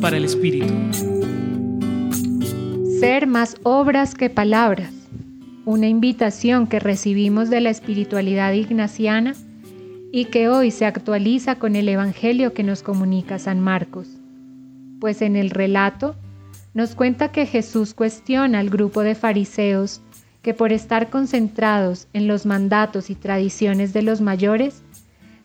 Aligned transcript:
Para 0.00 0.16
el 0.16 0.24
Espíritu. 0.24 0.72
Ser 3.00 3.26
más 3.26 3.54
obras 3.62 4.14
que 4.14 4.30
palabras. 4.30 4.92
Una 5.66 5.88
invitación 5.88 6.66
que 6.66 6.80
recibimos 6.80 7.50
de 7.50 7.60
la 7.60 7.68
espiritualidad 7.68 8.54
ignaciana 8.54 9.34
y 10.10 10.24
que 10.26 10.48
hoy 10.48 10.70
se 10.70 10.86
actualiza 10.86 11.56
con 11.56 11.76
el 11.76 11.88
Evangelio 11.90 12.54
que 12.54 12.62
nos 12.62 12.82
comunica 12.82 13.38
San 13.38 13.60
Marcos. 13.60 14.08
Pues 15.00 15.20
en 15.20 15.36
el 15.36 15.50
relato 15.50 16.16
nos 16.72 16.94
cuenta 16.94 17.30
que 17.30 17.44
Jesús 17.44 17.92
cuestiona 17.92 18.58
al 18.58 18.70
grupo 18.70 19.02
de 19.02 19.14
fariseos 19.14 20.00
que 20.40 20.54
por 20.54 20.72
estar 20.72 21.10
concentrados 21.10 22.08
en 22.14 22.26
los 22.26 22.46
mandatos 22.46 23.10
y 23.10 23.14
tradiciones 23.14 23.92
de 23.92 24.00
los 24.00 24.22
mayores, 24.22 24.82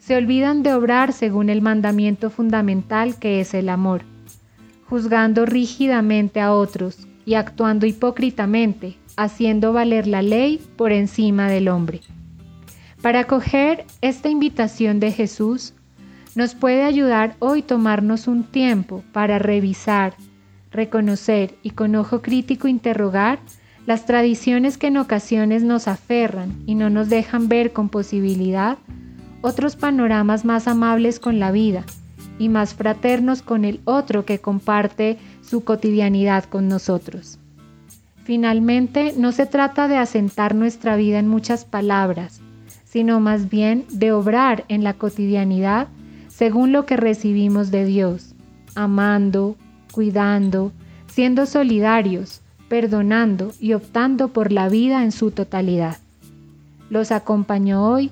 se 0.07 0.15
olvidan 0.15 0.63
de 0.63 0.73
obrar 0.73 1.11
según 1.11 1.49
el 1.49 1.61
mandamiento 1.61 2.29
fundamental 2.29 3.19
que 3.19 3.41
es 3.41 3.53
el 3.53 3.67
amor, 3.67 4.03
juzgando 4.89 5.45
rígidamente 5.45 6.39
a 6.39 6.53
otros 6.53 7.05
y 7.25 7.33
actuando 7.33 7.85
hipócritamente, 7.85 8.95
haciendo 9.17 9.73
valer 9.73 10.07
la 10.07 10.21
ley 10.21 10.61
por 10.77 10.93
encima 10.93 11.49
del 11.49 11.67
hombre. 11.67 11.99
Para 13.01 13.19
acoger 13.19 13.83
esta 13.99 14.29
invitación 14.29 15.01
de 15.01 15.11
Jesús, 15.11 15.73
nos 16.35 16.55
puede 16.55 16.83
ayudar 16.83 17.35
hoy 17.39 17.61
tomarnos 17.61 18.29
un 18.29 18.45
tiempo 18.45 19.03
para 19.11 19.39
revisar, 19.39 20.13
reconocer 20.71 21.55
y 21.63 21.71
con 21.71 21.95
ojo 21.95 22.21
crítico 22.21 22.69
interrogar 22.69 23.39
las 23.85 24.05
tradiciones 24.05 24.77
que 24.77 24.87
en 24.87 24.95
ocasiones 24.95 25.63
nos 25.63 25.89
aferran 25.89 26.63
y 26.65 26.75
no 26.75 26.89
nos 26.89 27.09
dejan 27.09 27.49
ver 27.49 27.73
con 27.73 27.89
posibilidad 27.89 28.77
otros 29.47 29.77
panoramas 29.77 30.43
más 30.43 30.67
amables 30.67 31.19
con 31.19 31.39
la 31.39 31.51
vida 31.51 31.85
y 32.37 32.49
más 32.49 32.73
fraternos 32.73 33.41
con 33.41 33.63
el 33.63 33.79
otro 33.85 34.25
que 34.25 34.39
comparte 34.39 35.17
su 35.41 35.63
cotidianidad 35.63 36.43
con 36.43 36.67
nosotros. 36.67 37.39
Finalmente, 38.25 39.13
no 39.17 39.31
se 39.31 39.45
trata 39.45 39.87
de 39.87 39.95
asentar 39.95 40.53
nuestra 40.53 40.97
vida 40.97 41.17
en 41.19 41.29
muchas 41.29 41.63
palabras, 41.63 42.41
sino 42.83 43.21
más 43.21 43.49
bien 43.49 43.85
de 43.89 44.11
obrar 44.11 44.65
en 44.67 44.83
la 44.83 44.93
cotidianidad 44.93 45.87
según 46.27 46.73
lo 46.73 46.85
que 46.85 46.97
recibimos 46.97 47.71
de 47.71 47.85
Dios, 47.85 48.35
amando, 48.75 49.55
cuidando, 49.93 50.73
siendo 51.07 51.45
solidarios, 51.45 52.41
perdonando 52.67 53.53
y 53.61 53.73
optando 53.73 54.27
por 54.27 54.51
la 54.51 54.67
vida 54.67 55.05
en 55.05 55.13
su 55.13 55.31
totalidad. 55.31 55.97
Los 56.89 57.13
acompañó 57.13 57.89
hoy 57.89 58.11